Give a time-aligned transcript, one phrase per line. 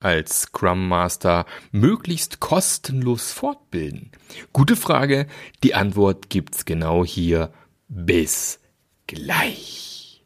[0.00, 4.10] als Scrum Master möglichst kostenlos fortbilden?
[4.52, 5.26] Gute Frage.
[5.62, 7.52] Die Antwort gibt's genau hier.
[7.88, 8.60] Bis
[9.06, 10.22] gleich.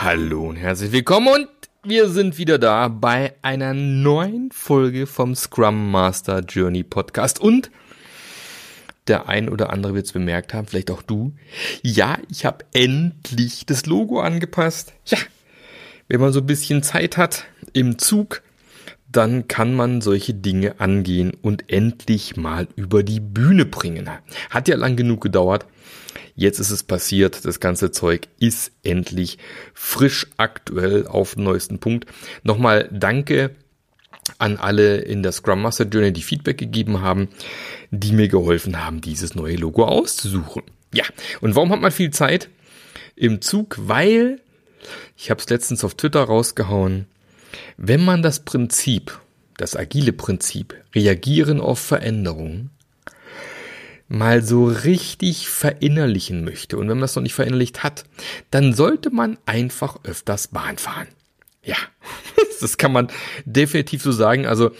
[0.00, 5.90] Hallo und herzlich willkommen und wir sind wieder da bei einer neuen Folge vom Scrum
[5.90, 7.70] Master Journey Podcast und
[9.06, 11.32] der ein oder andere wird es bemerkt haben, vielleicht auch du.
[11.82, 14.92] Ja, ich habe endlich das Logo angepasst.
[15.06, 15.18] Ja,
[16.08, 18.42] wenn man so ein bisschen Zeit hat im Zug,
[19.10, 24.10] dann kann man solche Dinge angehen und endlich mal über die Bühne bringen.
[24.50, 25.64] Hat ja lang genug gedauert.
[26.38, 29.38] Jetzt ist es passiert, das ganze Zeug ist endlich
[29.74, 32.06] frisch aktuell auf den neuesten Punkt.
[32.44, 33.56] Nochmal danke
[34.38, 37.28] an alle in der Scrum Master Journey, die Feedback gegeben haben,
[37.90, 40.62] die mir geholfen haben, dieses neue Logo auszusuchen.
[40.94, 41.02] Ja,
[41.40, 42.48] und warum hat man viel Zeit
[43.16, 43.74] im Zug?
[43.76, 44.40] Weil,
[45.16, 47.06] ich habe es letztens auf Twitter rausgehauen,
[47.76, 49.18] wenn man das Prinzip,
[49.56, 52.70] das agile Prinzip, reagieren auf Veränderungen,
[54.08, 58.04] mal so richtig verinnerlichen möchte und wenn man das noch nicht verinnerlicht hat,
[58.50, 61.08] dann sollte man einfach öfters Bahn fahren.
[61.62, 61.76] Ja,
[62.60, 63.08] das kann man
[63.44, 64.46] definitiv so sagen.
[64.46, 64.70] Also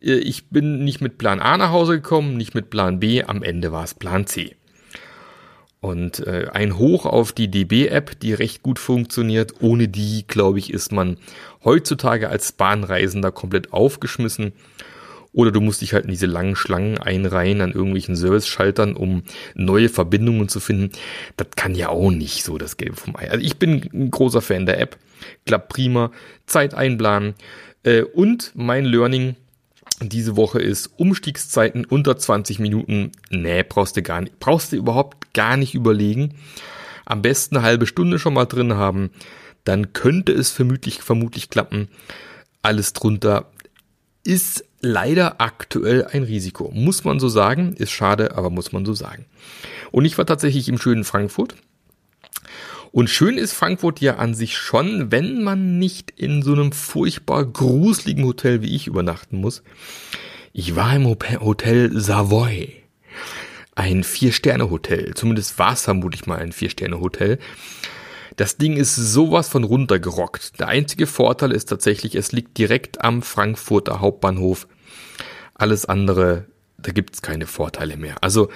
[0.00, 3.42] äh, ich bin nicht mit Plan A nach Hause gekommen, nicht mit Plan B, am
[3.42, 4.56] Ende war es Plan C.
[5.80, 9.54] Und äh, ein Hoch auf die DB-App, die recht gut funktioniert.
[9.60, 11.18] Ohne die, glaube ich, ist man
[11.64, 14.52] heutzutage als Bahnreisender komplett aufgeschmissen.
[15.36, 19.22] Oder du musst dich halt in diese langen Schlangen einreihen an irgendwelchen Service-Schaltern, um
[19.54, 20.92] neue Verbindungen zu finden.
[21.36, 23.30] Das kann ja auch nicht so das Gelbe vom Ei.
[23.30, 24.96] Also ich bin ein großer Fan der App.
[25.44, 26.10] Klappt prima.
[26.46, 27.34] Zeit einplanen.
[27.82, 29.36] Äh, und mein Learning
[30.00, 33.12] diese Woche ist Umstiegszeiten unter 20 Minuten.
[33.28, 34.40] Nee, brauchst du gar nicht.
[34.40, 36.36] Brauchst du überhaupt gar nicht überlegen.
[37.04, 39.10] Am besten eine halbe Stunde schon mal drin haben.
[39.64, 41.88] Dann könnte es vermutlich, vermutlich klappen.
[42.62, 43.50] Alles drunter
[44.24, 46.70] ist leider aktuell ein Risiko.
[46.72, 49.26] Muss man so sagen, ist schade, aber muss man so sagen.
[49.90, 51.56] Und ich war tatsächlich im schönen Frankfurt.
[52.92, 57.44] Und schön ist Frankfurt ja an sich schon, wenn man nicht in so einem furchtbar
[57.44, 59.62] gruseligen Hotel wie ich übernachten muss.
[60.52, 62.72] Ich war im Hotel Savoy.
[63.74, 65.12] Ein Vier-Sterne-Hotel.
[65.14, 67.38] Zumindest war es vermutlich mal ein Vier-Sterne-Hotel.
[68.36, 70.58] Das Ding ist sowas von runtergerockt.
[70.60, 74.66] Der einzige Vorteil ist tatsächlich, es liegt direkt am Frankfurter Hauptbahnhof.
[75.58, 76.46] Alles andere,
[76.78, 78.16] da gibt's keine Vorteile mehr.
[78.22, 78.50] Also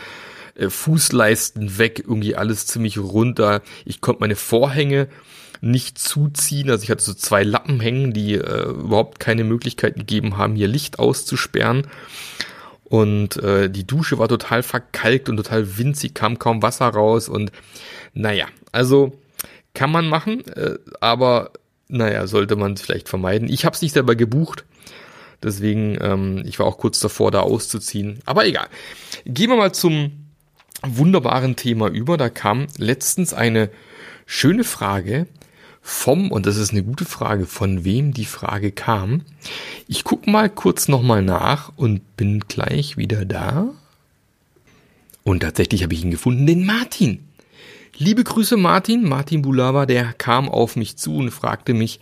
[0.55, 3.63] äh, Fußleisten weg, irgendwie alles ziemlich runter.
[3.85, 5.09] Ich konnte meine Vorhänge
[5.61, 6.71] nicht zuziehen.
[6.71, 10.69] Also ich hatte so zwei Lappen hängen, die äh, überhaupt keine Möglichkeit gegeben haben, hier
[10.69, 11.87] Licht auszusperren.
[12.85, 17.29] Und äh, die Dusche war total verkalkt und total winzig, kam kaum Wasser raus.
[17.29, 17.53] Und
[18.15, 19.13] naja, also
[19.75, 21.53] kann man machen, äh, aber
[21.89, 23.49] naja, sollte man vielleicht vermeiden.
[23.49, 24.65] Ich habe es nicht selber gebucht.
[25.43, 28.21] Deswegen, ähm, ich war auch kurz davor, da auszuziehen.
[28.27, 28.69] Aber egal.
[29.25, 30.13] Gehen wir mal zum
[30.83, 32.17] wunderbaren Thema über.
[32.17, 33.71] Da kam letztens eine
[34.27, 35.27] schöne Frage
[35.83, 39.23] vom, und das ist eine gute Frage, von wem die Frage kam.
[39.89, 43.69] Ich gucke mal kurz nochmal nach und bin gleich wieder da.
[45.23, 47.27] Und tatsächlich habe ich ihn gefunden, den Martin.
[47.97, 52.01] Liebe Grüße Martin, Martin Bulava, der kam auf mich zu und fragte mich,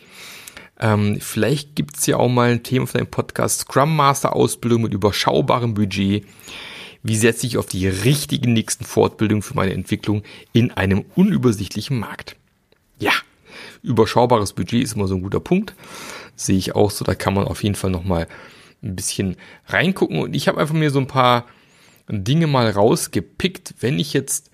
[0.80, 4.94] ähm, vielleicht gibt's ja auch mal ein Thema für deinen Podcast Scrum Master Ausbildung mit
[4.94, 6.24] überschaubarem Budget.
[7.02, 10.22] Wie setze ich auf die richtigen nächsten Fortbildungen für meine Entwicklung
[10.52, 12.36] in einem unübersichtlichen Markt?
[12.98, 13.12] Ja,
[13.82, 15.74] überschaubares Budget ist immer so ein guter Punkt.
[16.36, 18.28] Sehe ich auch so, da kann man auf jeden Fall nochmal
[18.82, 20.20] ein bisschen reingucken.
[20.20, 21.46] Und ich habe einfach mir so ein paar
[22.08, 24.50] Dinge mal rausgepickt, wenn ich jetzt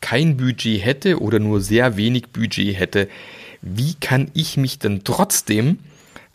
[0.00, 3.08] kein Budget hätte oder nur sehr wenig Budget hätte,
[3.66, 5.78] wie kann ich mich denn trotzdem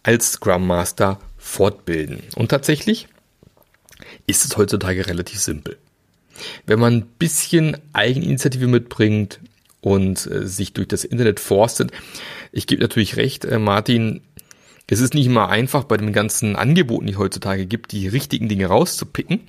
[0.02, 2.24] als Scrum Master fortbilden?
[2.36, 3.08] Und tatsächlich
[4.26, 5.78] ist es heutzutage relativ simpel.
[6.66, 9.40] Wenn man ein bisschen Eigeninitiative mitbringt
[9.82, 11.92] und äh, sich durch das Internet forstet,
[12.52, 14.22] ich gebe natürlich recht, äh, Martin,
[14.88, 18.50] es ist nicht immer einfach bei den ganzen Angeboten, die es heutzutage gibt, die richtigen
[18.50, 19.42] Dinge rauszupicken.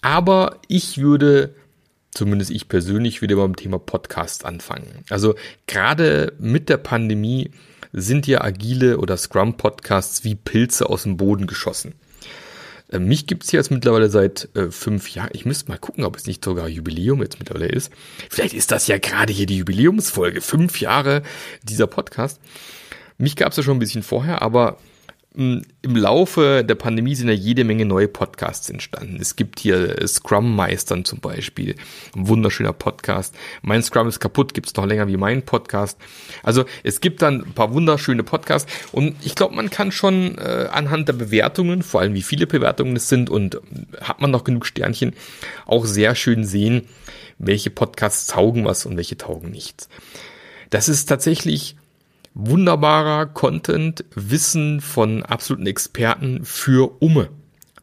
[0.00, 1.54] Aber ich würde
[2.14, 5.04] zumindest ich persönlich, wieder beim Thema Podcast anfangen.
[5.10, 5.34] Also
[5.66, 7.50] gerade mit der Pandemie
[7.92, 11.94] sind ja agile oder Scrum-Podcasts wie Pilze aus dem Boden geschossen.
[12.90, 15.30] Äh, mich gibt's hier jetzt mittlerweile seit äh, fünf Jahren.
[15.32, 17.92] Ich müsste mal gucken, ob es nicht sogar Jubiläum jetzt mittlerweile ist.
[18.30, 20.40] Vielleicht ist das ja gerade hier die Jubiläumsfolge.
[20.40, 21.22] Fünf Jahre
[21.62, 22.40] dieser Podcast.
[23.16, 24.78] Mich gab's ja schon ein bisschen vorher, aber
[25.36, 29.18] im Laufe der Pandemie sind ja jede Menge neue Podcasts entstanden.
[29.20, 31.74] Es gibt hier Scrum Meistern zum Beispiel,
[32.14, 33.34] ein wunderschöner Podcast.
[33.60, 35.98] Mein Scrum ist kaputt, gibt's noch länger wie mein Podcast.
[36.44, 40.68] Also es gibt dann ein paar wunderschöne Podcasts und ich glaube, man kann schon äh,
[40.70, 43.60] anhand der Bewertungen, vor allem wie viele Bewertungen es sind und
[44.00, 45.14] hat man noch genug Sternchen,
[45.66, 46.82] auch sehr schön sehen,
[47.38, 49.88] welche Podcasts taugen was und welche taugen nichts.
[50.70, 51.74] Das ist tatsächlich
[52.34, 57.30] wunderbarer Content, Wissen von absoluten Experten für Umme.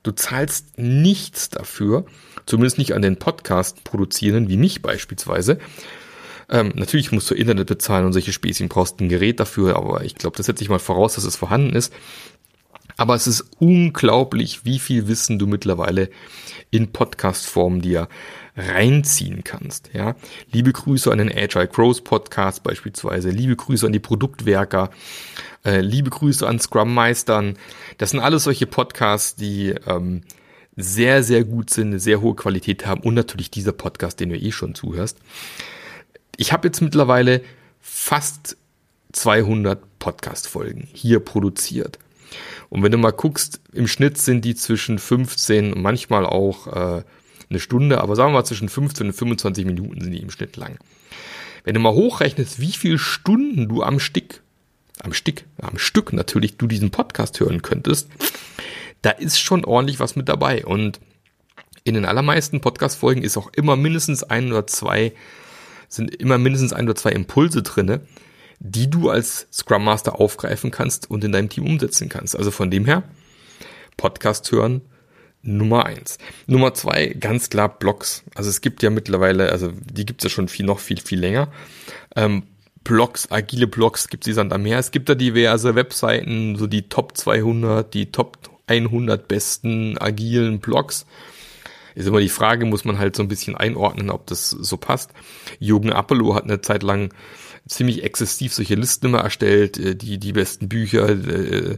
[0.03, 2.05] Du zahlst nichts dafür,
[2.45, 5.59] zumindest nicht an den Podcast produzierenden, wie mich beispielsweise.
[6.49, 10.15] Ähm, natürlich musst du Internet bezahlen und solche Späßchen brauchst ein Gerät dafür, aber ich
[10.15, 11.93] glaube, das setze ich mal voraus, dass es vorhanden ist.
[12.97, 16.09] Aber es ist unglaublich, wie viel Wissen du mittlerweile
[16.71, 18.09] in Podcast-Form dir
[18.55, 19.91] reinziehen kannst.
[19.93, 20.15] Ja,
[20.51, 24.89] liebe Grüße an den Agile Growth Podcast beispielsweise, liebe Grüße an die Produktwerker,
[25.65, 27.57] äh, liebe Grüße an Scrum Meistern.
[27.97, 30.21] Das sind alles solche Podcasts, die ähm,
[30.75, 34.37] sehr, sehr gut sind, eine sehr hohe Qualität haben und natürlich dieser Podcast, den du
[34.37, 35.17] eh schon zuhörst.
[36.37, 37.41] Ich habe jetzt mittlerweile
[37.79, 38.57] fast
[39.11, 41.99] 200 Podcast-Folgen hier produziert.
[42.69, 47.03] Und wenn du mal guckst, im Schnitt sind die zwischen 15 und manchmal auch äh,
[47.51, 50.57] eine Stunde, aber sagen wir mal zwischen 15 und 25 Minuten sind die im Schnitt
[50.57, 50.79] lang.
[51.63, 54.41] Wenn du mal hochrechnest, wie viele Stunden du am Stück,
[55.03, 58.09] am Stück, am Stück natürlich du diesen Podcast hören könntest,
[59.03, 60.65] da ist schon ordentlich was mit dabei.
[60.65, 60.99] Und
[61.83, 65.13] in den allermeisten Podcast-Folgen ist auch immer mindestens ein oder zwei,
[65.87, 68.01] sind immer mindestens ein oder zwei Impulse drinne,
[68.59, 72.35] die du als Scrum Master aufgreifen kannst und in deinem Team umsetzen kannst.
[72.35, 73.03] Also von dem her,
[73.97, 74.81] Podcast hören
[75.43, 76.17] Nummer eins.
[76.47, 78.23] Nummer zwei, ganz klar Blogs.
[78.35, 81.19] Also es gibt ja mittlerweile, also die gibt es ja schon viel, noch viel, viel
[81.19, 81.49] länger.
[82.15, 82.43] Ähm,
[82.83, 84.79] Blogs, agile Blogs gibt es dann mehr.
[84.79, 91.05] Es gibt da diverse Webseiten, so die Top 200, die Top 100 besten agilen Blogs.
[91.93, 95.11] Ist immer die Frage, muss man halt so ein bisschen einordnen, ob das so passt.
[95.59, 97.13] Jürgen Apollo hat eine Zeit lang
[97.67, 101.77] ziemlich exzessiv solche Listen immer erstellt, äh, die, die besten Bücher, äh,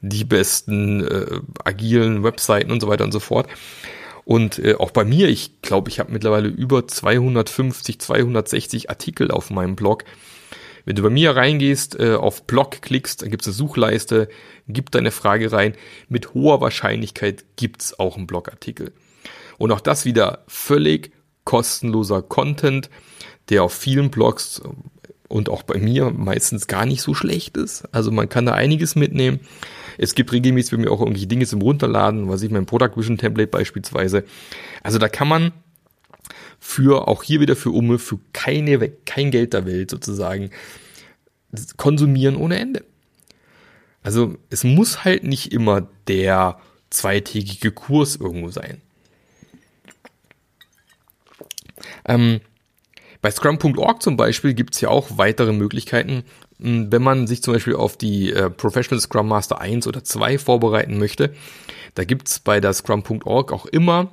[0.00, 3.48] die besten äh, agilen Webseiten und so weiter und so fort.
[4.24, 9.50] Und äh, auch bei mir, ich glaube, ich habe mittlerweile über 250, 260 Artikel auf
[9.50, 10.04] meinem Blog.
[10.86, 14.28] Wenn du bei mir reingehst, äh, auf Blog klickst, dann gibt's eine Suchleiste,
[14.68, 15.74] gib deine Frage rein.
[16.08, 18.92] Mit hoher Wahrscheinlichkeit gibt's auch einen Blogartikel.
[19.58, 21.12] Und auch das wieder völlig
[21.44, 22.90] kostenloser Content,
[23.50, 24.62] der auf vielen Blogs
[25.34, 27.88] und auch bei mir meistens gar nicht so schlecht ist.
[27.90, 29.40] Also man kann da einiges mitnehmen.
[29.98, 33.18] Es gibt regelmäßig bei mir auch irgendwelche Dinge zum Runterladen, was ich mein Product Vision
[33.18, 34.22] Template beispielsweise.
[34.84, 35.50] Also da kann man
[36.60, 40.50] für, auch hier wieder für Umme, für keine, kein Geld der Welt sozusagen,
[41.76, 42.84] konsumieren ohne Ende.
[44.04, 46.60] Also es muss halt nicht immer der
[46.90, 48.80] zweitägige Kurs irgendwo sein.
[52.04, 52.40] Ähm,
[53.24, 56.24] bei Scrum.org zum Beispiel gibt es ja auch weitere Möglichkeiten.
[56.60, 60.36] Hm, wenn man sich zum Beispiel auf die äh, Professional Scrum Master 1 oder 2
[60.36, 61.32] vorbereiten möchte,
[61.94, 64.12] da gibt es bei der Scrum.org auch immer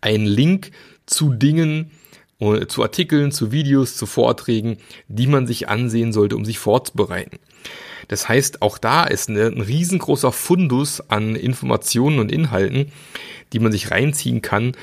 [0.00, 0.70] einen Link
[1.04, 1.90] zu Dingen,
[2.38, 7.40] äh, zu Artikeln, zu Videos, zu Vorträgen, die man sich ansehen sollte, um sich vorzubereiten.
[8.06, 12.92] Das heißt, auch da ist eine, ein riesengroßer Fundus an Informationen und Inhalten,
[13.52, 14.76] die man sich reinziehen kann,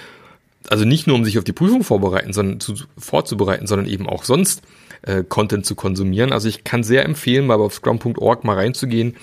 [0.71, 4.23] also nicht nur um sich auf die Prüfung vorbereiten, sondern zu, vorzubereiten, sondern eben auch
[4.23, 4.61] sonst
[5.03, 6.31] äh, Content zu konsumieren.
[6.31, 9.15] Also ich kann sehr empfehlen, mal auf scrum.org mal reinzugehen.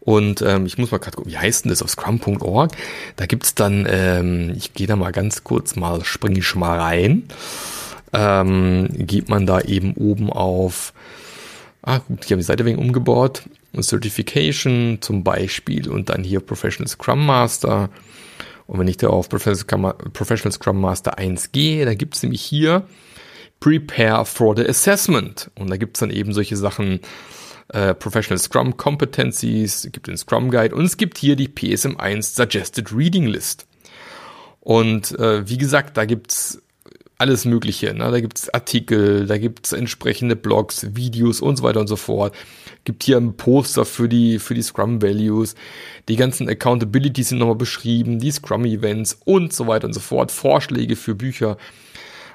[0.00, 2.72] Und ähm, ich muss mal gerade gucken, wie heißt denn das auf scrum.org?
[3.16, 7.28] Da gibt's dann, ähm, ich gehe da mal ganz kurz mal, springe ich mal rein.
[8.12, 10.92] Ähm, geht man da eben oben auf,
[11.82, 13.44] ah gut, ich habe die Seite wegen umgebaut,
[13.80, 17.88] Certification zum Beispiel und dann hier Professional Scrum Master
[18.72, 22.86] und wenn ich da auf Professional Scrum Master 1 gehe, da gibt es nämlich hier
[23.60, 25.50] Prepare for the Assessment.
[25.56, 27.00] Und da gibt es dann eben solche Sachen,
[27.68, 32.34] äh, Professional Scrum Competencies, es gibt den Scrum Guide und es gibt hier die PSM1
[32.34, 33.66] Suggested Reading List.
[34.60, 36.62] Und äh, wie gesagt, da gibt's
[37.18, 37.92] alles Mögliche.
[37.92, 38.10] Ne?
[38.10, 42.34] Da gibt's Artikel, da gibt's entsprechende Blogs, Videos und so weiter und so fort
[42.84, 45.54] gibt hier ein Poster für die, für die Scrum Values.
[46.08, 50.32] Die ganzen Accountabilities sind nochmal beschrieben, die Scrum Events und so weiter und so fort.
[50.32, 51.56] Vorschläge für Bücher.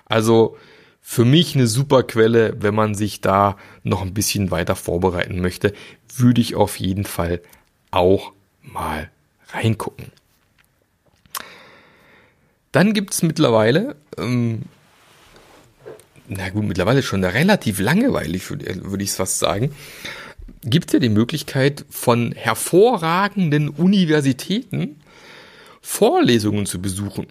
[0.06, 0.58] Also
[1.01, 5.74] für mich eine super Quelle, wenn man sich da noch ein bisschen weiter vorbereiten möchte,
[6.16, 7.42] würde ich auf jeden Fall
[7.92, 9.10] auch mal
[9.50, 10.12] reingucken.
[12.72, 14.63] Dann gibt es mittlerweile, ähm,
[16.27, 19.72] na gut, mittlerweile schon relativ langweilig, würde würd ich es fast sagen,
[20.64, 25.02] gibt es ja die Möglichkeit von hervorragenden Universitäten
[25.82, 27.28] Vorlesungen zu besuchen.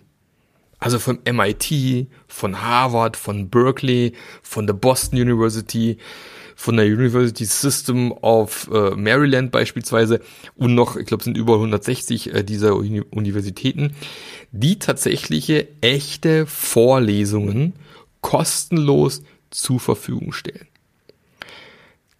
[0.78, 5.98] Also von MIT, von Harvard, von Berkeley, von der Boston University,
[6.54, 10.20] von der University System of äh, Maryland beispielsweise
[10.54, 13.94] und noch, ich glaube, sind über 160 äh, dieser Uni Universitäten,
[14.52, 17.74] die tatsächliche echte Vorlesungen
[18.22, 20.66] kostenlos zur Verfügung stellen.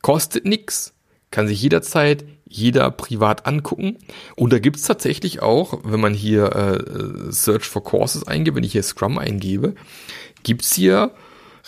[0.03, 0.93] Kostet nichts,
[1.31, 3.99] kann sich jederzeit jeder privat angucken.
[4.37, 8.73] Und da gibt's tatsächlich auch, wenn man hier äh, Search for Courses eingibt, wenn ich
[8.73, 9.75] hier Scrum eingebe,
[10.45, 11.11] gibt's hier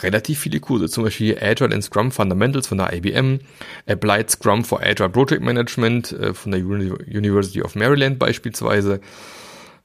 [0.02, 3.40] relativ viele Kurse, zum Beispiel Agile and Scrum Fundamentals von der IBM,
[3.86, 9.00] Applied Scrum for Agile Project Management äh, von der University of Maryland beispielsweise.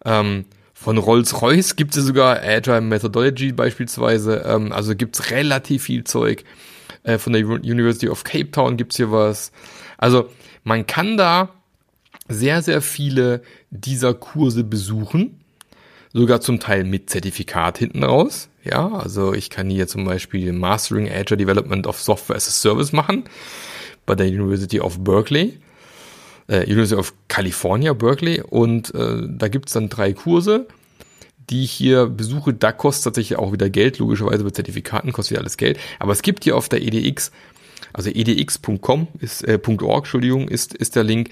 [0.05, 4.43] Ähm, von Rolls-Royce gibt es sogar Agile Methodology beispielsweise.
[4.45, 6.43] Ähm, also gibt's relativ viel Zeug.
[7.03, 9.51] Äh, von der University of Cape Town gibt's hier was.
[9.97, 10.29] Also
[10.63, 11.49] man kann da
[12.27, 15.41] sehr, sehr viele dieser Kurse besuchen,
[16.13, 18.49] sogar zum Teil mit Zertifikat hinten raus.
[18.63, 22.93] Ja, also ich kann hier zum Beispiel Mastering Agile Development of Software as a Service
[22.93, 23.25] machen
[24.05, 25.59] bei der University of Berkeley,
[26.47, 28.41] äh, University of California, Berkeley.
[28.41, 30.67] Und äh, da gibt's dann drei Kurse,
[31.49, 32.53] die ich hier besuche.
[32.53, 35.79] Da kostet tatsächlich auch wieder Geld, logischerweise bei Zertifikaten kostet ja alles Geld.
[35.99, 37.31] Aber es gibt hier auf der EDX
[37.93, 41.29] also edx.com ist, äh, .org, Entschuldigung, ist, ist der Link,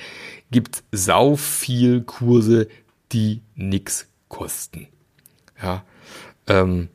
[0.51, 2.68] gibt sau viel Kurse,
[3.12, 4.88] die nix kosten.
[5.62, 5.84] Ja,
[6.48, 6.89] ähm,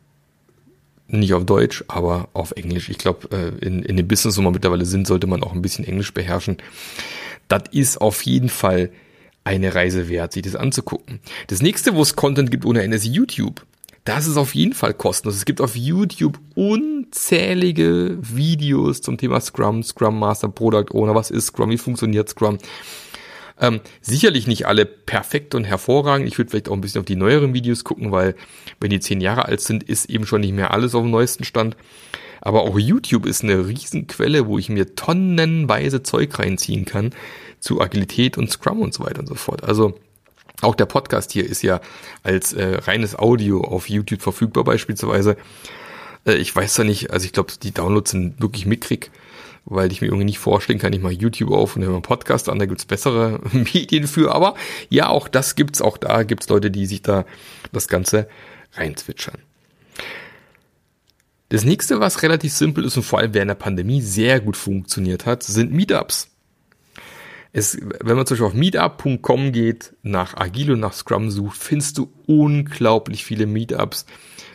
[1.09, 2.89] nicht auf Deutsch, aber auf Englisch.
[2.89, 5.63] Ich glaube, äh, in, in dem Business, wo wir mittlerweile sind, sollte man auch ein
[5.63, 6.59] bisschen Englisch beherrschen.
[7.49, 8.91] Das ist auf jeden Fall
[9.47, 11.21] eine Reise wert, sich das anzugucken.
[11.47, 13.65] Das nächste, wo es Content gibt ohne Ende, ist YouTube.
[14.05, 15.37] Das ist auf jeden Fall kostenlos.
[15.37, 21.47] Es gibt auf YouTube unzählige Videos zum Thema Scrum, Scrum Master, Product Owner, was ist
[21.47, 22.59] Scrum, wie funktioniert Scrum.
[23.61, 26.29] Ähm, sicherlich nicht alle perfekt und hervorragend.
[26.29, 28.35] Ich würde vielleicht auch ein bisschen auf die neueren Videos gucken, weil
[28.81, 31.45] wenn die zehn Jahre alt sind, ist eben schon nicht mehr alles auf dem neuesten
[31.45, 31.77] Stand.
[32.47, 37.13] Aber auch YouTube ist eine Riesenquelle, wo ich mir tonnenweise Zeug reinziehen kann
[37.59, 39.65] zu Agilität und Scrum und so weiter und so fort.
[39.65, 39.99] Also
[40.63, 41.81] auch der Podcast hier ist ja
[42.23, 45.37] als äh, reines Audio auf YouTube verfügbar beispielsweise.
[46.25, 49.11] Äh, ich weiß ja nicht, also ich glaube, die Downloads sind wirklich mickrig,
[49.65, 52.49] weil ich mir irgendwie nicht vorstellen kann, ich mache YouTube auf und höre einen Podcast
[52.49, 54.33] an, da gibt's bessere Medien für.
[54.33, 54.55] Aber
[54.89, 57.25] ja, auch das gibt's, auch da gibt's Leute, die sich da
[57.73, 58.29] das Ganze
[58.75, 59.39] reinzwitschern.
[61.49, 65.27] Das nächste, was relativ simpel ist und vor allem während der Pandemie sehr gut funktioniert
[65.27, 66.29] hat, sind Meetups
[67.57, 71.97] es, wenn man zum Beispiel auf meetup.com geht, nach Agile und nach Scrum sucht, findest
[71.97, 74.05] du unglaublich viele Meetups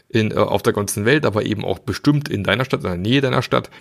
[0.08, 2.98] in, äh, auf der ganzen Welt, aber eben auch bestimmt in deiner Stadt, in der
[2.98, 3.72] Nähe deiner Stadt.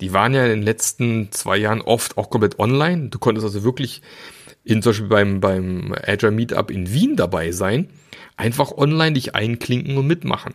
[0.00, 3.10] Die waren ja in den letzten zwei Jahren oft auch komplett online.
[3.10, 4.02] Du konntest also wirklich
[4.64, 7.88] in, zum Beispiel beim, beim Agile Meetup in Wien dabei sein,
[8.36, 10.54] einfach online dich einklinken und mitmachen.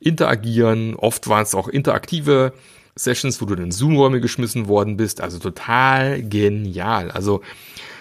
[0.00, 2.52] Interagieren, oft waren es auch interaktive
[2.94, 5.20] Sessions, wo du in Zoom-Räume geschmissen worden bist.
[5.20, 7.10] Also total genial.
[7.10, 7.42] Also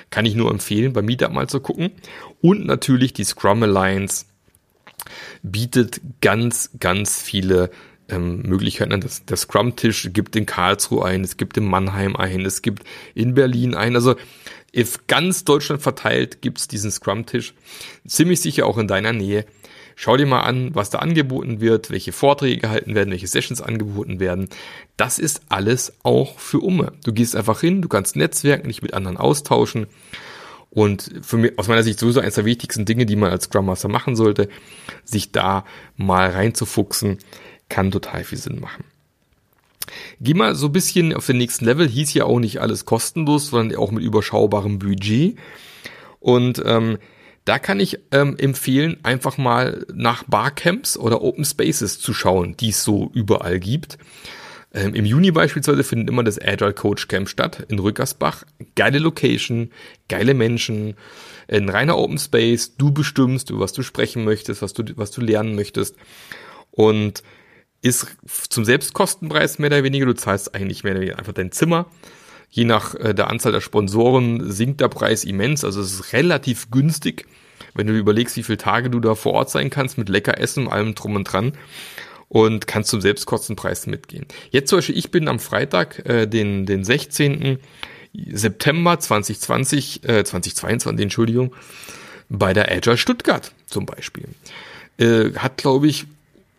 [0.09, 1.91] kann ich nur empfehlen, bei Meetup mal zu gucken.
[2.41, 4.25] Und natürlich die Scrum Alliance
[5.43, 7.71] bietet ganz, ganz viele
[8.09, 8.99] ähm, Möglichkeiten.
[9.01, 12.83] Das, der Scrum-Tisch gibt in Karlsruhe ein, es gibt in Mannheim ein, es gibt
[13.15, 13.95] in Berlin ein.
[13.95, 14.15] Also
[14.77, 17.53] auf ganz Deutschland verteilt gibt's diesen Scrum-Tisch.
[18.05, 19.45] Ziemlich sicher auch in deiner Nähe.
[19.99, 24.19] Schau dir mal an, was da angeboten wird, welche Vorträge gehalten werden, welche Sessions angeboten
[24.19, 24.47] werden.
[24.95, 26.93] Das ist alles auch für Umme.
[27.03, 29.87] Du gehst einfach hin, du kannst netzwerken, dich mit anderen austauschen.
[30.69, 33.65] Und für mich, aus meiner Sicht sowieso eines der wichtigsten Dinge, die man als Scrum
[33.65, 34.49] Master machen sollte,
[35.03, 37.17] sich da mal reinzufuchsen,
[37.67, 38.83] kann total viel Sinn machen.
[40.21, 41.89] Geh mal so ein bisschen auf den nächsten Level.
[41.89, 45.39] Hieß ja auch nicht alles kostenlos, sondern auch mit überschaubarem Budget.
[46.19, 46.99] Und ähm,
[47.47, 52.69] da kann ich ähm, empfehlen, einfach mal nach Barcamps oder Open Spaces zu schauen, die
[52.69, 53.97] es so überall gibt.
[54.73, 58.43] Ähm, Im Juni beispielsweise findet immer das Agile Coach Camp statt in Rückersbach.
[58.75, 59.71] Geile Location,
[60.09, 60.95] geile Menschen,
[61.47, 62.75] ein reiner Open Space.
[62.75, 65.95] Du bestimmst, über was du sprechen möchtest, was du, was du lernen möchtest.
[66.71, 67.23] Und
[67.81, 68.07] ist
[68.49, 70.05] zum Selbstkostenpreis mehr oder weniger.
[70.05, 71.85] Du zahlst eigentlich mehr oder weniger einfach dein Zimmer
[72.49, 75.63] Je nach äh, der Anzahl der Sponsoren sinkt der Preis immens.
[75.63, 77.25] Also es ist relativ günstig,
[77.73, 80.67] wenn du überlegst, wie viele Tage du da vor Ort sein kannst mit lecker Essen,
[80.67, 81.53] allem drum und dran
[82.29, 84.25] und kannst zum Selbstkostenpreis mitgehen.
[84.51, 87.59] Jetzt zum Beispiel, ich bin am Freitag, äh, den, den 16.
[88.13, 91.53] September 2020, äh, 2022, Entschuldigung,
[92.29, 94.25] bei der Agile Stuttgart zum Beispiel.
[94.97, 96.05] Äh, hat, glaube ich,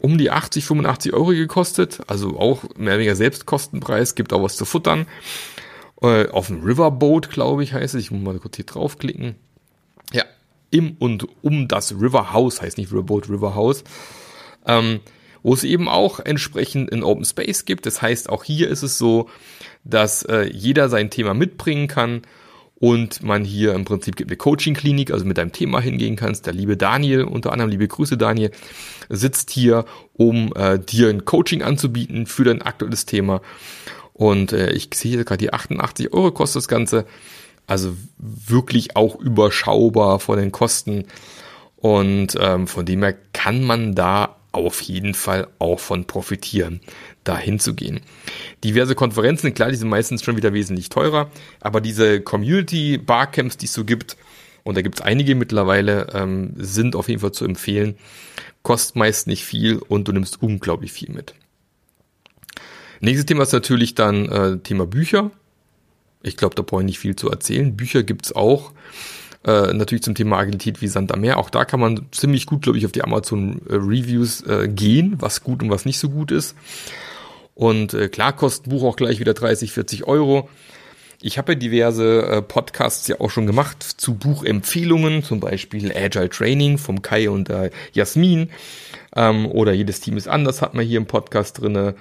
[0.00, 4.57] um die 80, 85 Euro gekostet, also auch mehr oder weniger Selbstkostenpreis, gibt auch was
[4.57, 5.07] zu futtern.
[6.02, 8.02] Äh, auf dem Riverboat, glaube ich, heißt es.
[8.02, 9.34] Ich muss mal kurz hier draufklicken.
[10.12, 10.24] Ja,
[10.70, 13.84] im und um das River House, heißt nicht Riverboat, River House.
[14.66, 15.00] Ähm,
[15.42, 17.86] wo es eben auch entsprechend in Open Space gibt.
[17.86, 19.30] Das heißt, auch hier ist es so,
[19.84, 22.22] dass äh, jeder sein Thema mitbringen kann
[22.80, 26.46] und man hier im Prinzip gibt eine Coaching-Klinik, also mit deinem Thema hingehen kannst.
[26.46, 28.52] Der liebe Daniel, unter anderem liebe Grüße Daniel,
[29.08, 33.40] sitzt hier, um äh, dir ein Coaching anzubieten für dein aktuelles Thema.
[34.18, 37.06] Und äh, ich sehe gerade die 88 Euro kostet das Ganze.
[37.68, 41.04] Also wirklich auch überschaubar von den Kosten.
[41.76, 46.80] Und ähm, von dem her kann man da auf jeden Fall auch von profitieren,
[47.22, 48.00] da hinzugehen.
[48.64, 53.66] Diverse Konferenzen, klar, die sind meistens schon wieder wesentlich teurer, aber diese Community Barcamps, die
[53.66, 54.16] es so gibt,
[54.64, 57.96] und da gibt es einige mittlerweile, ähm, sind auf jeden Fall zu empfehlen.
[58.62, 61.34] Kostet meist nicht viel und du nimmst unglaublich viel mit.
[63.00, 65.30] Nächstes Thema ist natürlich dann äh, Thema Bücher.
[66.22, 67.76] Ich glaube, da brauche ich nicht viel zu erzählen.
[67.76, 68.72] Bücher gibt's auch.
[69.44, 71.38] Äh, natürlich zum Thema Agilität wie Sand am Meer.
[71.38, 75.16] Auch da kann man ziemlich gut, glaube ich, auf die Amazon äh, Reviews äh, gehen,
[75.20, 76.56] was gut und was nicht so gut ist.
[77.54, 80.48] Und äh, klar kostet ein Buch auch gleich wieder 30, 40 Euro.
[81.20, 86.30] Ich habe ja diverse äh, Podcasts ja auch schon gemacht zu Buchempfehlungen, zum Beispiel Agile
[86.30, 88.50] Training vom Kai und der Jasmin.
[89.16, 91.94] Ähm, oder jedes Team ist anders, hat man hier im Podcast drinne.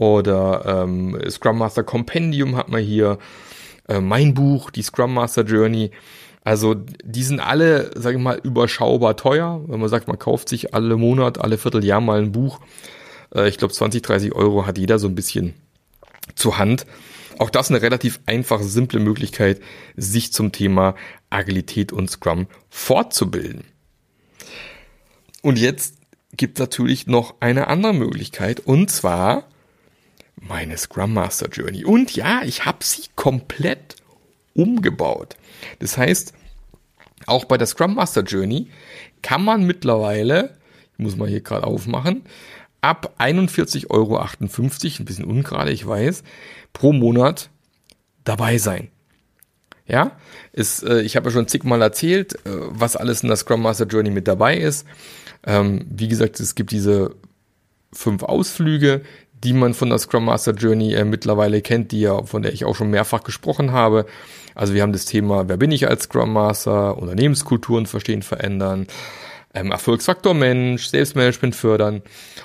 [0.00, 3.18] Oder ähm, Scrum Master Compendium hat man hier.
[3.86, 5.90] Äh, mein Buch, die Scrum Master Journey.
[6.42, 9.60] Also die sind alle, sage ich mal, überschaubar teuer.
[9.66, 12.60] Wenn man sagt, man kauft sich alle Monat, alle Vierteljahr mal ein Buch.
[13.34, 15.52] Äh, ich glaube 20, 30 Euro hat jeder so ein bisschen
[16.34, 16.86] zur Hand.
[17.38, 19.60] Auch das eine relativ einfache, simple Möglichkeit,
[19.98, 20.94] sich zum Thema
[21.28, 23.64] Agilität und Scrum fortzubilden.
[25.42, 25.96] Und jetzt
[26.34, 29.44] gibt es natürlich noch eine andere Möglichkeit und zwar
[30.40, 31.84] meine Scrum Master Journey.
[31.84, 33.96] Und ja, ich habe sie komplett
[34.54, 35.36] umgebaut.
[35.78, 36.34] Das heißt,
[37.26, 38.68] auch bei der Scrum Master Journey
[39.22, 40.56] kann man mittlerweile,
[40.92, 42.22] ich muss mal hier gerade aufmachen,
[42.80, 46.22] ab 41,58 Euro, ein bisschen ungerade, ich weiß,
[46.72, 47.50] pro Monat
[48.24, 48.88] dabei sein.
[49.86, 50.12] Ja,
[50.52, 53.86] ist, äh, ich habe ja schon zigmal erzählt, äh, was alles in der Scrum Master
[53.86, 54.86] Journey mit dabei ist.
[55.44, 57.16] Ähm, wie gesagt, es gibt diese
[57.92, 59.02] fünf Ausflüge,
[59.42, 62.64] die man von der Scrum Master Journey äh, mittlerweile kennt, die ja, von der ich
[62.64, 64.06] auch schon mehrfach gesprochen habe.
[64.54, 68.86] Also wir haben das Thema, wer bin ich als Scrum Master, Unternehmenskulturen verstehen, verändern,
[69.54, 72.02] ähm, Erfolgsfaktor Mensch, Selbstmanagement fördern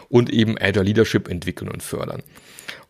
[0.09, 2.23] und eben Agile Leadership entwickeln und fördern.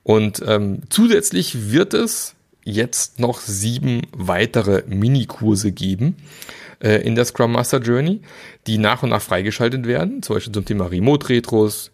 [0.04, 6.18] Und ähm, zusätzlich wird es jetzt noch sieben weitere Minikurse geben
[6.80, 8.22] äh, in der Scrum Master Journey,
[8.68, 11.91] die nach und nach freigeschaltet werden, zum Beispiel zum Thema Remote Retros,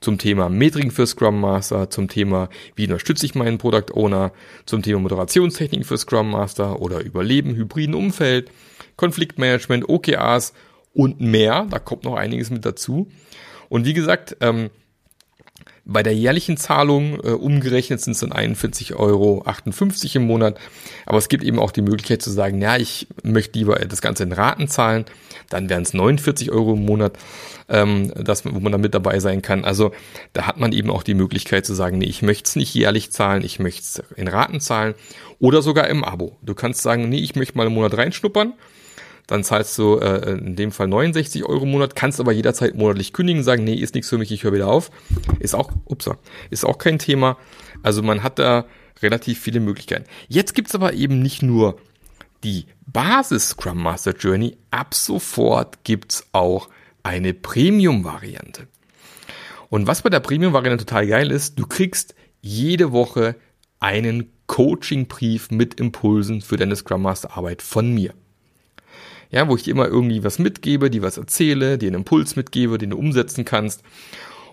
[0.00, 4.32] zum Thema Metriken für Scrum Master, zum Thema, wie unterstütze ich meinen Product Owner,
[4.66, 8.50] zum Thema Moderationstechniken für Scrum Master oder Überleben, hybriden Umfeld,
[8.96, 10.52] Konfliktmanagement, OKRs
[10.92, 11.66] und mehr.
[11.70, 13.08] Da kommt noch einiges mit dazu.
[13.68, 14.70] Und wie gesagt, ähm,
[15.86, 19.44] bei der jährlichen Zahlung äh, umgerechnet sind es dann 41,58 Euro
[20.14, 20.58] im Monat.
[21.04, 24.22] Aber es gibt eben auch die Möglichkeit zu sagen, ja, ich möchte lieber das Ganze
[24.22, 25.04] in Raten zahlen.
[25.50, 27.18] Dann wären es 49 Euro im Monat,
[27.68, 29.64] ähm, das, wo man dann mit dabei sein kann.
[29.64, 29.92] Also
[30.32, 33.12] da hat man eben auch die Möglichkeit zu sagen, nee, ich möchte es nicht jährlich
[33.12, 34.94] zahlen, ich möchte es in Raten zahlen
[35.38, 36.38] oder sogar im Abo.
[36.40, 38.54] Du kannst sagen, nee, ich möchte mal einen Monat reinschnuppern
[39.26, 43.12] dann zahlst du äh, in dem Fall 69 Euro im Monat, kannst aber jederzeit monatlich
[43.12, 44.90] kündigen, sagen, nee, ist nichts für mich, ich höre wieder auf.
[45.38, 46.18] Ist auch, upsa,
[46.50, 47.38] ist auch kein Thema.
[47.82, 48.66] Also man hat da
[49.02, 50.04] relativ viele Möglichkeiten.
[50.28, 51.78] Jetzt gibt's aber eben nicht nur
[52.42, 56.68] die Basis Scrum Master Journey, ab sofort gibt's auch
[57.02, 58.66] eine Premium-Variante.
[59.70, 63.36] Und was bei der Premium-Variante total geil ist, du kriegst jede Woche
[63.80, 68.12] einen Coaching-Brief mit Impulsen für deine Scrum Master Arbeit von mir
[69.34, 72.78] ja, wo ich dir immer irgendwie was mitgebe, die was erzähle, dir einen Impuls mitgebe,
[72.78, 73.82] den du umsetzen kannst.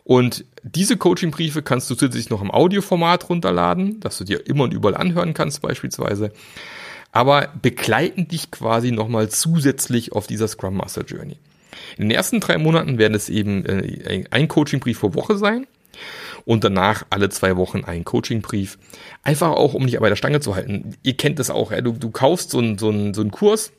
[0.04, 4.74] Und diese Coaching-Briefe kannst du zusätzlich noch im Audioformat runterladen, dass du dir immer und
[4.74, 6.32] überall anhören kannst beispielsweise.
[7.12, 11.38] Aber begleiten dich quasi nochmal zusätzlich auf dieser Scrum Master Journey.
[11.98, 15.68] In den ersten drei Monaten werden es eben äh, ein Coaching-Brief pro Woche sein
[16.46, 18.80] und danach alle zwei Wochen ein Coaching-Brief.
[19.22, 20.96] Einfach auch, um dich bei der Stange zu halten.
[21.04, 21.82] Ihr kennt das auch, ja?
[21.82, 23.72] du, du kaufst so einen, so, einen, so einen Kurs,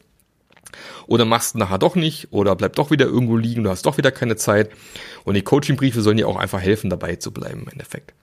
[1.06, 4.10] oder machst nachher doch nicht oder bleib doch wieder irgendwo liegen, du hast doch wieder
[4.10, 4.70] keine Zeit.
[5.24, 8.14] Und die Coaching-Briefe sollen dir auch einfach helfen, dabei zu bleiben im Endeffekt.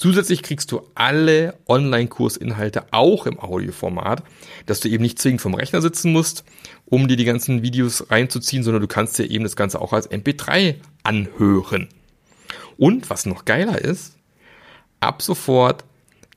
[0.00, 4.22] Zusätzlich kriegst du alle Online-Kursinhalte auch im Audioformat,
[4.64, 6.42] dass du eben nicht zwingend vom Rechner sitzen musst,
[6.86, 10.10] um dir die ganzen Videos reinzuziehen, sondern du kannst dir eben das Ganze auch als
[10.10, 11.88] MP3 anhören.
[12.78, 14.16] Und was noch geiler ist,
[15.00, 15.84] ab sofort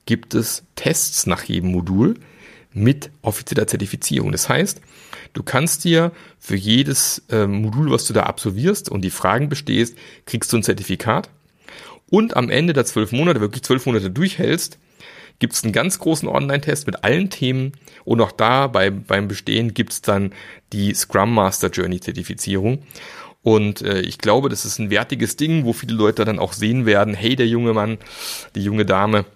[0.04, 2.16] gibt es Tests nach jedem Modul
[2.74, 4.32] mit offizieller Zertifizierung.
[4.32, 4.80] Das heißt,
[5.32, 9.96] du kannst dir für jedes äh, Modul, was du da absolvierst und die Fragen bestehst,
[10.26, 11.30] kriegst du ein Zertifikat.
[12.10, 14.78] Und am Ende der zwölf Monate, wirklich zwölf Monate durchhältst,
[15.38, 17.72] gibt es einen ganz großen Online-Test mit allen Themen
[18.04, 20.32] und auch da bei, beim Bestehen gibt es dann
[20.72, 22.82] die Scrum Master Journey Zertifizierung.
[23.42, 26.86] Und äh, ich glaube, das ist ein wertiges Ding, wo viele Leute dann auch sehen
[26.86, 27.98] werden, hey, der junge Mann,
[28.54, 29.26] die junge Dame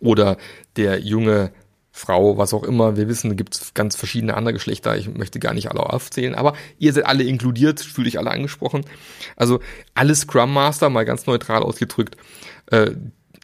[0.00, 0.38] oder
[0.76, 1.52] der junge
[1.98, 2.96] Frau, was auch immer.
[2.96, 4.96] Wir wissen, gibt es ganz verschiedene andere Geschlechter.
[4.96, 8.84] Ich möchte gar nicht alle aufzählen, aber ihr seid alle inkludiert, fühlt euch alle angesprochen.
[9.36, 9.60] Also
[9.94, 12.16] alle Scrum Master, mal ganz neutral ausgedrückt,
[12.70, 12.92] äh,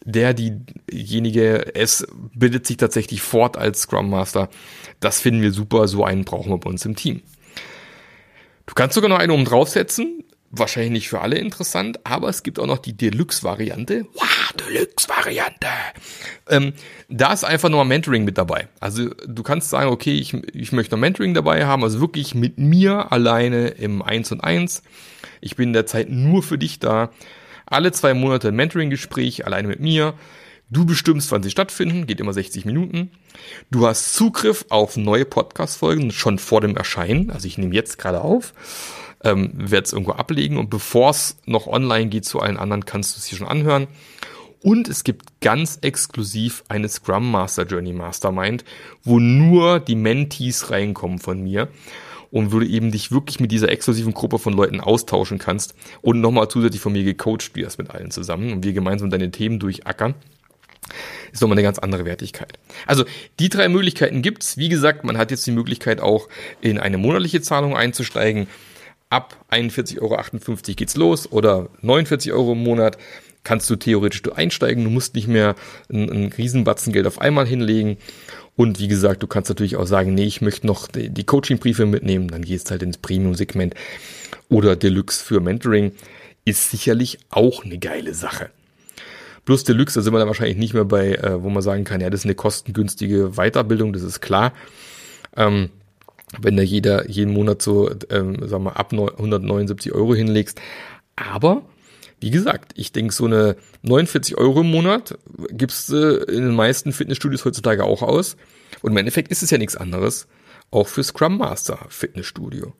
[0.04, 4.48] der, diejenige, es bildet sich tatsächlich fort als Scrum Master.
[5.00, 5.88] Das finden wir super.
[5.88, 7.22] So einen brauchen wir bei uns im Team.
[8.66, 10.23] Du kannst sogar noch einen oben draufsetzen.
[10.56, 14.06] Wahrscheinlich nicht für alle interessant, aber es gibt auch noch die Deluxe-Variante.
[14.14, 15.66] Wow, Deluxe-Variante.
[16.48, 16.74] Ähm,
[17.08, 18.68] da ist einfach nur Mentoring mit dabei.
[18.78, 22.58] Also du kannst sagen, okay, ich, ich möchte noch Mentoring dabei haben, also wirklich mit
[22.58, 24.82] mir alleine im 1 und 1.
[25.40, 27.10] Ich bin derzeit nur für dich da.
[27.66, 30.14] Alle zwei Monate ein Mentoring-Gespräch, alleine mit mir.
[30.70, 33.10] Du bestimmst, wann sie stattfinden, geht immer 60 Minuten.
[33.70, 37.30] Du hast Zugriff auf neue Podcast-Folgen schon vor dem Erscheinen.
[37.30, 38.54] Also ich nehme jetzt gerade auf,
[39.24, 43.16] ähm, werde es irgendwo ablegen und bevor es noch online geht zu allen anderen, kannst
[43.16, 43.88] du es hier schon anhören.
[44.62, 48.64] Und es gibt ganz exklusiv eine Scrum Master Journey Mastermind,
[49.02, 51.68] wo nur die Mentees reinkommen von mir
[52.30, 56.20] und wo du eben dich wirklich mit dieser exklusiven Gruppe von Leuten austauschen kannst und
[56.20, 60.14] nochmal zusätzlich von mir gecoacht wirst mit allen zusammen und wir gemeinsam deine Themen durchackern
[61.32, 62.58] ist nochmal eine ganz andere Wertigkeit.
[62.86, 63.04] Also
[63.40, 64.56] die drei Möglichkeiten gibt's.
[64.56, 66.28] Wie gesagt, man hat jetzt die Möglichkeit auch
[66.60, 68.46] in eine monatliche Zahlung einzusteigen.
[69.14, 72.98] Ab 41,58 Euro geht's los oder 49 Euro im Monat
[73.44, 74.82] kannst du theoretisch einsteigen.
[74.82, 75.54] Du musst nicht mehr
[75.88, 77.96] einen, einen Riesenbatzen Geld auf einmal hinlegen.
[78.56, 81.86] Und wie gesagt, du kannst natürlich auch sagen, nee, ich möchte noch die, die Coaching-Briefe
[81.86, 83.74] mitnehmen, dann gehst halt ins Premium-Segment
[84.48, 85.92] oder Deluxe für Mentoring.
[86.44, 88.50] Ist sicherlich auch eine geile Sache.
[89.44, 92.00] Plus Deluxe, da sind wir dann wahrscheinlich nicht mehr bei, äh, wo man sagen kann,
[92.00, 94.52] ja, das ist eine kostengünstige Weiterbildung, das ist klar.
[95.36, 95.70] Ähm,
[96.40, 100.60] wenn da jeder jeden Monat so, ähm, sagen wir, ab 179 Euro hinlegst.
[101.16, 101.62] Aber
[102.20, 105.18] wie gesagt, ich denke, so eine 49 Euro im Monat
[105.50, 108.36] gibst du in den meisten Fitnessstudios heutzutage auch aus.
[108.82, 110.26] Und im Endeffekt ist es ja nichts anderes.
[110.70, 112.72] Auch für Scrum Master Fitnessstudio.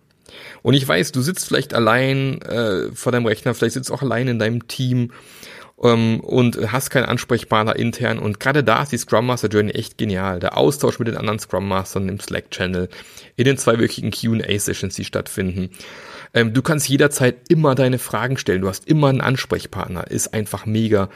[0.62, 4.28] Und ich weiß, du sitzt vielleicht allein äh, vor deinem Rechner, vielleicht sitzt auch allein
[4.28, 5.12] in deinem Team
[5.82, 8.18] ähm, und hast keinen Ansprechpartner intern.
[8.18, 10.40] Und gerade da ist die Scrum Master Journey echt genial.
[10.40, 12.88] Der Austausch mit den anderen Scrum Mastern im Slack-Channel,
[13.37, 15.70] in den zweiwöchigen Q&A-Sessions, die stattfinden.
[16.32, 18.62] Ähm, du kannst jederzeit immer deine Fragen stellen.
[18.62, 20.10] Du hast immer einen Ansprechpartner.
[20.10, 21.08] Ist einfach mega.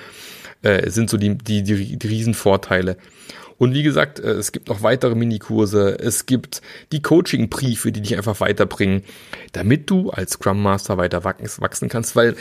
[0.62, 2.96] Äh, sind so die, die, die, die Riesenvorteile.
[3.58, 8.16] Und wie gesagt, äh, es gibt noch weitere Minikurse, es gibt die Coaching-Briefe, die dich
[8.16, 9.02] einfach weiterbringen,
[9.52, 12.36] damit du als Scrum Master weiter wachsen kannst, weil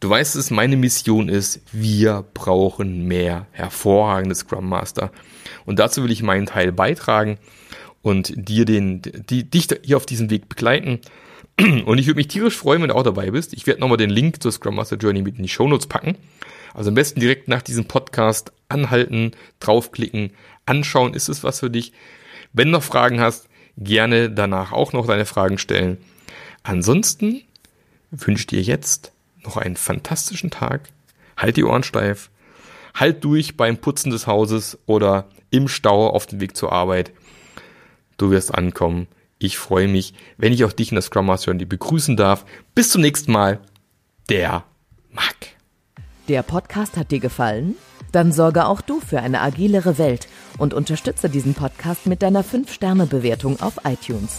[0.00, 5.10] du weißt es, meine Mission ist, wir brauchen mehr hervorragende Scrum Master.
[5.64, 7.38] Und dazu will ich meinen Teil beitragen
[8.02, 11.00] und dir den, die, dich hier auf diesem Weg begleiten.
[11.58, 13.54] Und ich würde mich tierisch freuen, wenn du auch dabei bist.
[13.54, 16.16] Ich werde nochmal den Link zur Scrum Master Journey mit in die Show Notes packen.
[16.74, 20.32] Also am besten direkt nach diesem Podcast anhalten, draufklicken,
[20.66, 21.92] anschauen, ist es was für dich.
[22.52, 25.96] Wenn du noch Fragen hast, gerne danach auch noch deine Fragen stellen.
[26.62, 27.42] Ansonsten
[28.10, 29.12] wünsche ich dir jetzt
[29.46, 30.88] noch einen fantastischen Tag.
[31.36, 32.30] Halt die Ohren steif.
[32.94, 37.12] Halt durch beim Putzen des Hauses oder im Stau auf dem Weg zur Arbeit.
[38.16, 39.06] Du wirst ankommen.
[39.38, 42.46] Ich freue mich, wenn ich auch dich in der Scrum Master Journey begrüßen darf.
[42.74, 43.60] Bis zum nächsten Mal.
[44.30, 44.64] Der
[45.12, 45.36] Mac.
[46.28, 47.76] Der Podcast hat dir gefallen?
[48.12, 50.26] Dann sorge auch du für eine agilere Welt
[50.58, 54.38] und unterstütze diesen Podcast mit deiner 5-Sterne-Bewertung auf iTunes.